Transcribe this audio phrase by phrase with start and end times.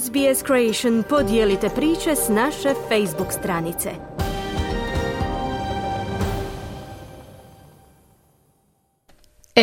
[0.00, 3.90] SBS Creation podijelite priče s naše Facebook stranice.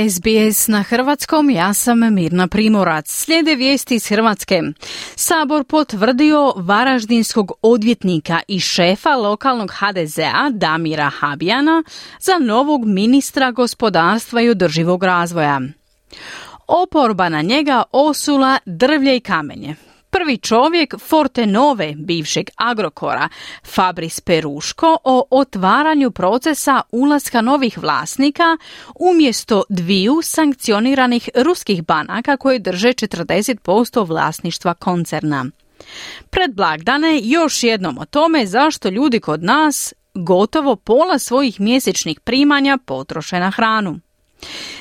[0.09, 3.07] SBS na hrvatskom, ja sam Mirna Primorac.
[3.07, 4.61] Slijede vijesti iz Hrvatske.
[5.15, 11.83] Sabor potvrdio varaždinskog odvjetnika i šefa lokalnog HDZ-a Damira Habijana
[12.19, 15.61] za novog ministra gospodarstva i održivog razvoja.
[16.67, 19.75] Oporba na njega osula drvlje i kamenje.
[20.19, 23.29] Prvi čovjek Forte Nove, bivšeg Agrokora,
[23.65, 28.57] Fabris Peruško, o otvaranju procesa ulaska novih vlasnika
[28.99, 35.45] umjesto dviju sankcioniranih ruskih banaka koje drže 40% vlasništva koncerna.
[36.29, 42.77] Pred blagdane još jednom o tome zašto ljudi kod nas gotovo pola svojih mjesečnih primanja
[42.85, 43.99] potroše na hranu.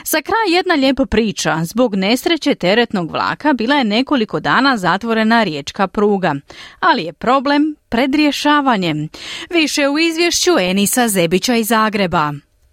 [0.05, 1.65] Za kraj jedna lijepa priča.
[1.65, 6.35] Zbog nesreće teretnog vlaka bila je nekoliko dana zatvorena riječka pruga.
[6.81, 9.09] Ali je problem pred rješavanjem.
[9.51, 12.33] Više u izvješću Enisa Zebića iz Zagreba.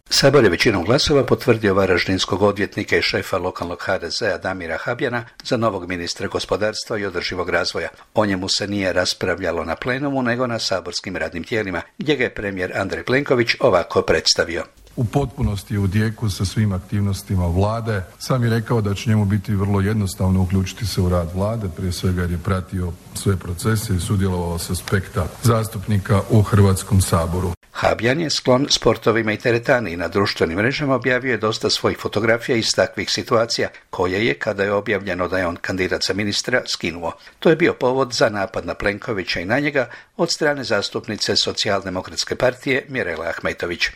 [0.10, 5.90] Sabor je većinom glasova potvrdio varaždinskog odvjetnika i šefa lokalnog HDZ-a Damira Habjana za novog
[5.90, 7.90] ministra gospodarstva i održivog razvoja.
[8.14, 12.34] O njemu se nije raspravljalo na plenumu nego na saborskim radnim tijelima, gdje ga je
[12.34, 14.64] premijer Andrej Plenković ovako predstavio
[14.96, 18.04] u potpunosti u dijeku sa svim aktivnostima vlade.
[18.20, 21.92] Sam je rekao da će njemu biti vrlo jednostavno uključiti se u rad vlade, prije
[21.92, 27.52] svega jer je pratio sve procese i sudjelovao s aspekta zastupnika u Hrvatskom saboru.
[27.72, 32.56] Habjan je sklon sportovima i teretani i na društvenim mrežama objavio je dosta svojih fotografija
[32.56, 37.12] iz takvih situacija, koje je, kada je objavljeno da je on kandidat za ministra, skinuo.
[37.40, 42.36] To je bio povod za napad na Plenkovića i na njega od strane zastupnice socijaldemokratske
[42.36, 43.90] partije Mirela Ahmetović.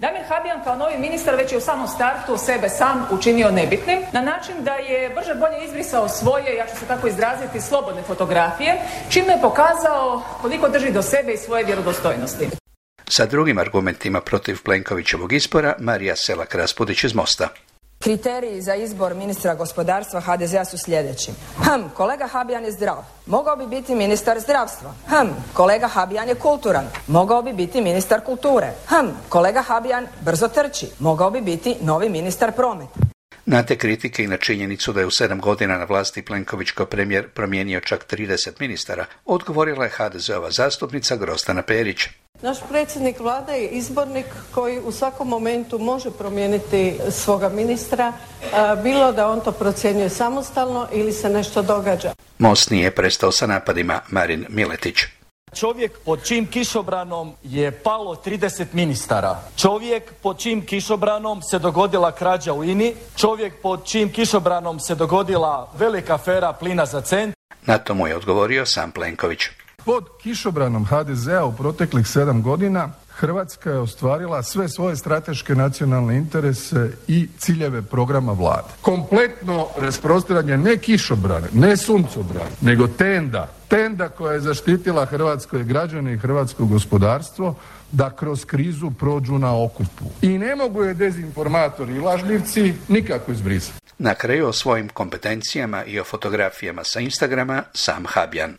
[0.00, 4.20] Damir Habijan kao novi ministar već je u samom startu sebe sam učinio nebitnim na
[4.20, 8.78] način da je brže bolje izbrisao svoje, ja ću se tako izraziti, slobodne fotografije,
[9.10, 12.48] čime je pokazao koliko drži do sebe i svoje vjerodostojnosti.
[13.08, 17.48] Sa drugim argumentima protiv Plenkovićevog izbora Marija Selak Raspudić iz Mosta.
[18.04, 21.30] Kriteriji za izbor ministra gospodarstva HDZ-a su sljedeći.
[21.56, 23.04] Hm, kolega Habijan je zdrav.
[23.26, 24.94] Mogao bi biti ministar zdravstva.
[25.08, 26.84] Hm, kolega Habijan je kulturan.
[27.06, 28.72] Mogao bi biti ministar kulture.
[28.88, 30.86] Hm, kolega Habijan brzo trči.
[30.98, 33.00] Mogao bi biti novi ministar prometa.
[33.46, 36.86] Na te kritike i na činjenicu da je u sedam godina na vlasti Plenković kao
[36.86, 42.08] premijer promijenio čak 30 ministara, odgovorila je HDZ-ova zastupnica Grostana Perić.
[42.42, 48.12] Naš predsjednik vlade je izbornik koji u svakom momentu može promijeniti svoga ministra,
[48.82, 52.12] bilo da on to procjenjuje samostalno ili se nešto događa.
[52.38, 54.96] Most nije prestao sa napadima Marin Miletić.
[55.54, 59.40] Čovjek pod čim kišobranom je palo 30 ministara.
[59.56, 62.94] Čovjek pod čim kišobranom se dogodila krađa u INI.
[63.16, 67.34] Čovjek pod čim kišobranom se dogodila velika afera plina za cent.
[67.66, 69.40] Na to mu je odgovorio sam Plenković.
[69.84, 76.90] Pod kišobranom HDZ-a u proteklih sedam godina Hrvatska je ostvarila sve svoje strateške nacionalne interese
[77.08, 78.68] i ciljeve programa vlade.
[78.80, 83.48] Kompletno rasprostiranje ne kišobrane, ne suncobrane, nego tenda.
[83.68, 87.54] Tenda koja je zaštitila hrvatske građane i hrvatsko gospodarstvo
[87.92, 90.04] da kroz krizu prođu na okupu.
[90.22, 93.78] I ne mogu je dezinformatori i lažljivci nikako izbrisati.
[93.98, 98.54] Na kraju o svojim kompetencijama i o fotografijama sa Instagrama sam Habjan.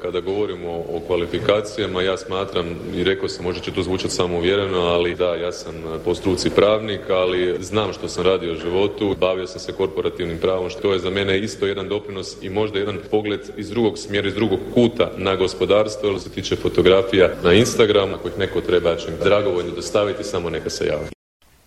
[0.00, 2.66] Kada govorimo o kvalifikacijama, ja smatram,
[2.96, 7.00] i rekao sam, možda će to zvučati samouvjereno, ali da, ja sam po struci pravnik,
[7.10, 11.10] ali znam što sam radio u životu, bavio sam se korporativnim pravom, što je za
[11.10, 15.36] mene isto jedan doprinos i možda jedan pogled iz drugog smjera, iz drugog kuta na
[15.36, 20.24] gospodarstvo, jer se tiče fotografija na Instagram, ako ih neko treba, ja ću dragovoljno dostaviti,
[20.24, 21.21] samo neka se javi.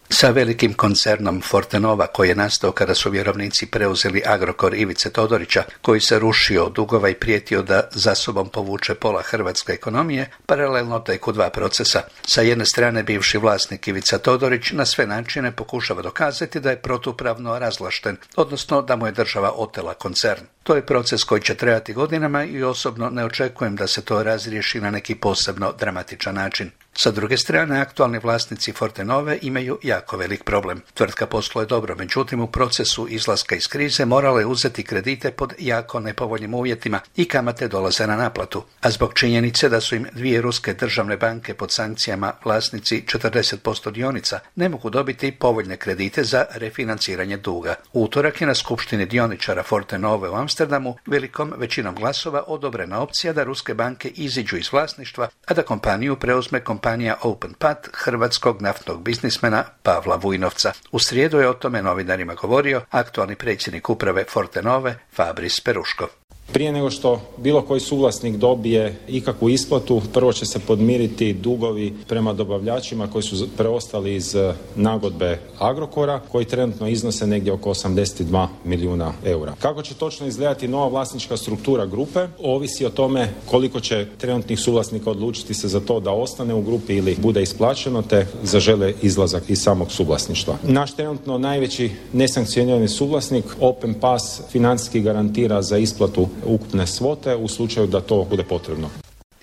[0.09, 6.01] Sa velikim koncernom Fortenova koji je nastao kada su vjerovnici preuzeli Agrokor Ivice Todorića, koji
[6.01, 11.31] se rušio od dugova i prijetio da za sobom povuče pola hrvatske ekonomije, paralelno teku
[11.31, 12.01] dva procesa.
[12.27, 17.59] Sa jedne strane bivši vlasnik Ivica Todorić na sve načine pokušava dokazati da je protupravno
[17.59, 20.45] razlašten, odnosno da mu je država otela koncern.
[20.63, 24.81] To je proces koji će trajati godinama i osobno ne očekujem da se to razriješi
[24.81, 26.71] na neki posebno dramatičan način.
[26.97, 30.81] Sa druge strane, aktualni vlasnici Fortenove imaju jako velik problem.
[30.93, 35.99] Tvrtka posluje dobro, međutim u procesu izlaska iz krize morala je uzeti kredite pod jako
[35.99, 38.63] nepovoljnim uvjetima i kamate dolaze na naplatu.
[38.81, 44.39] A zbog činjenice da su im dvije ruske državne banke pod sankcijama vlasnici 40% dionica
[44.55, 47.75] ne mogu dobiti povoljne kredite za refinanciranje duga.
[47.93, 53.73] Utorak je na skupštini dioničara Fortenove u Amsterdamu velikom većinom glasova odobrena opcija da ruske
[53.73, 60.15] banke iziđu iz vlasništva, a da kompaniju preuzme kompanija Open Pat hrvatskog naftnog biznismena Pavla
[60.15, 60.71] Vujnovca.
[60.91, 66.07] U srijedu je o tome novinarima govorio aktualni predsjednik uprave Fortenove Fabris Peruško.
[66.53, 72.33] Prije nego što bilo koji suvlasnik dobije ikakvu isplatu, prvo će se podmiriti dugovi prema
[72.33, 79.13] dobavljačima koji su preostali iz eh, nagodbe Agrokora, koji trenutno iznose negdje oko 82 milijuna
[79.25, 79.53] eura.
[79.59, 85.09] Kako će točno izgledati nova vlasnička struktura grupe, ovisi o tome koliko će trenutnih suvlasnika
[85.09, 89.61] odlučiti se za to da ostane u grupi ili bude isplaćeno, te zažele izlazak iz
[89.61, 90.57] samog suvlasništva.
[90.63, 97.87] Naš trenutno najveći nesankcionirani suvlasnik Open Pass financijski garantira za isplatu ukupne svote u slučaju
[97.87, 98.89] da to bude potrebno.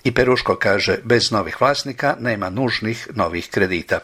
[0.03, 3.99] I Peruško kaže, bez novih vlasnika nema nužnih novih kredita.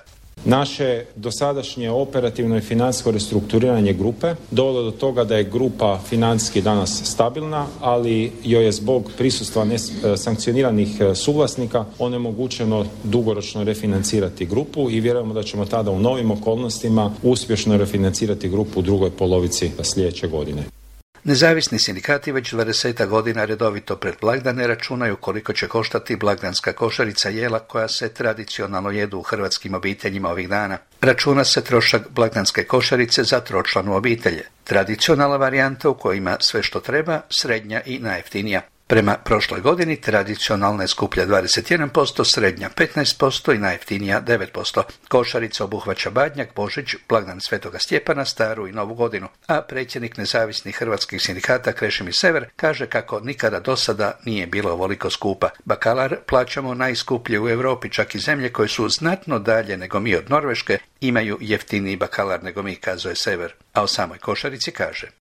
[0.46, 7.02] Naše dosadašnje operativno i financijsko restrukturiranje grupe dovelo do toga da je grupa financijski danas
[7.04, 9.66] stabilna, ali joj je zbog prisustva
[10.18, 17.12] sankcioniranih e, suvlasnika onemogućeno dugoročno refinancirati grupu i vjerujemo da ćemo tada u novim okolnostima
[17.24, 20.79] uspješno refinancirati grupu u drugoj polovici sljedeće godine.
[21.24, 27.60] Nezavisni sindikati već 20 godina redovito pred blagdane računaju koliko će koštati blagdanska košarica jela
[27.60, 30.78] koja se tradicionalno jedu u hrvatskim obiteljima ovih dana.
[31.02, 34.44] Računa se trošak blagdanske košarice za tročlanu obitelje.
[34.64, 38.62] Tradicionalna varijanta u kojima sve što treba, srednja i najjeftinija.
[38.90, 44.84] Prema prošloj godini tradicionalna je skuplja 21%, srednja 15% i najjeftinija 9%.
[45.08, 49.28] Košarica obuhvaća Badnjak, Božić, blagdan Svetoga Stjepana, Staru i Novu godinu.
[49.48, 55.10] A predsjednik nezavisnih hrvatskih sindikata Krešimi Sever kaže kako nikada do sada nije bilo ovoliko
[55.10, 55.50] skupa.
[55.66, 60.30] Bakalar plaćamo najskuplje u Europi, čak i zemlje koje su znatno dalje nego mi od
[60.30, 63.54] Norveške imaju jeftiniji bakalar nego mi, kazuje Sever.
[63.74, 65.19] A o samoj košarici kaže.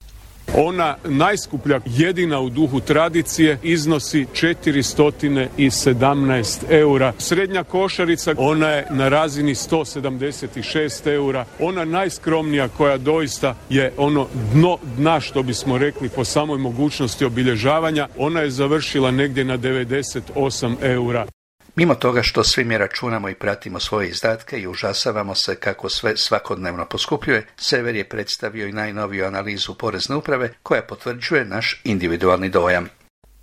[0.57, 7.13] Ona najskuplja, jedina u duhu tradicije, iznosi 417 eura.
[7.19, 11.45] Srednja košarica, ona je na razini 176 eura.
[11.61, 18.09] Ona najskromnija koja doista je ono dno dna što bismo rekli po samoj mogućnosti obilježavanja,
[18.19, 21.27] ona je završila negdje na 98 eura.
[21.77, 26.17] Mimo toga što svi mi računamo i pratimo svoje izdatke i užasavamo se kako sve
[26.17, 32.89] svakodnevno poskupljuje, Sever je predstavio i najnoviju analizu porezne uprave koja potvrđuje naš individualni dojam.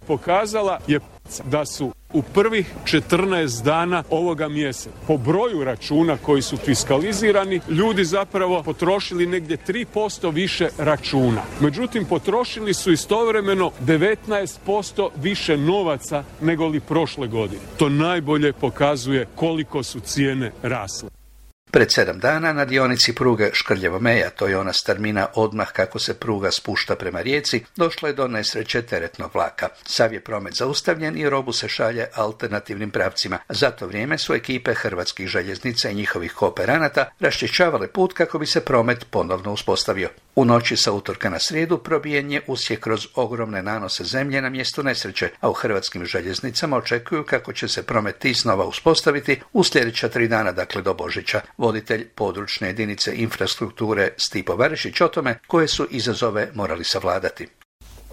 [0.07, 0.99] Pokazala je
[1.43, 8.06] da su u prvih 14 dana ovoga mjeseca po broju računa koji su fiskalizirani ljudi
[8.06, 11.41] zapravo potrošili negdje 3% više računa.
[11.59, 17.61] Međutim, potrošili su istovremeno 19% više novaca nego li prošle godine.
[17.77, 21.19] To najbolje pokazuje koliko su cijene rasle.
[21.71, 26.51] Pred sedam dana na dionici pruge Škrljevo-Meja, to je ona starmina odmah kako se pruga
[26.51, 29.69] spušta prema rijeci, došlo je do nesreće teretnog vlaka.
[29.86, 33.39] Sav je promet zaustavljen i robu se šalje alternativnim pravcima.
[33.50, 38.62] Za to vrijeme su ekipe hrvatskih željeznica i njihovih kooperanata raščišćavale put kako bi se
[38.62, 40.10] promet ponovno uspostavio.
[40.36, 44.83] U noći sa utorka na srijedu probijen je usje kroz ogromne nanose zemlje na mjestu
[44.83, 50.27] nesreće, a u hrvatskim željeznicama očekuju kako će se promet iznova uspostaviti u sljedeća tri
[50.27, 56.51] dana, dakle do Božića voditelj područne jedinice infrastrukture Stipo Varišić o tome koje su izazove
[56.56, 57.47] morali savladati.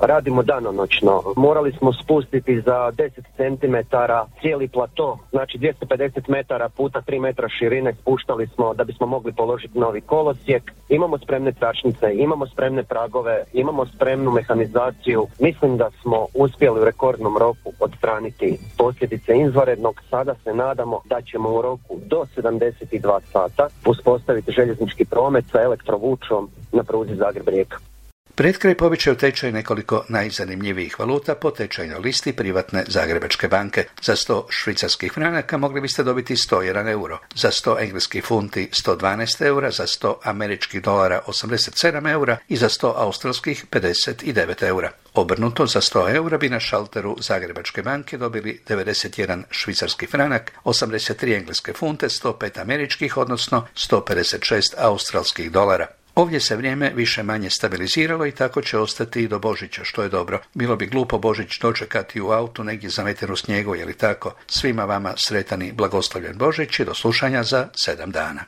[0.01, 1.23] Radimo danonoćno.
[1.37, 3.97] Morali smo spustiti za 10 cm
[4.41, 9.79] cijeli plato, znači 250 metara puta 3 metra širine spuštali smo da bismo mogli položiti
[9.79, 10.73] novi kolosijek.
[10.89, 15.27] Imamo spremne tračnice, imamo spremne pragove, imamo spremnu mehanizaciju.
[15.41, 20.03] Mislim da smo uspjeli u rekordnom roku odstraniti posljedice izvanrednog.
[20.11, 26.49] Sada se nadamo da ćemo u roku do 72 sata uspostaviti željeznički promet sa elektrovučom
[26.73, 27.96] na pruzi Zagreb-Rijeka.
[28.37, 33.85] Pred kraj povećaju tečaj nekoliko najzanimljivijih valuta po tečajnoj listi privatne Zagrebačke banke.
[34.03, 39.71] Za 100 švicarskih franaka mogli biste dobiti 101 euro, za 100 engleskih funti 112 eura,
[39.71, 44.91] za 100 američkih dolara 87 eura i za 100 australskih 59 eura.
[45.15, 51.73] Obrnuto za 100 eura bi na šalteru Zagrebačke banke dobili 91 švicarski franak, 83 engleske
[51.73, 55.87] funte, 105 američkih, odnosno 156 australskih dolara.
[56.17, 60.09] Ovdje se vrijeme više manje stabiliziralo i tako će ostati i do Božića, što je
[60.09, 60.41] dobro.
[60.55, 64.35] Bilo bi glupo Božić dočekati u autu negdje zameten u snijegu, je li tako?
[64.47, 68.45] Svima vama sretani blagoslovljen Božić i do slušanja za sedam dana.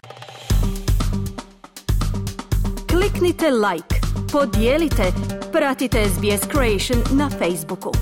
[2.91, 3.95] Kliknite like,
[4.33, 5.13] podijelite,
[5.53, 7.93] pratite SBS Creation na Facebooku.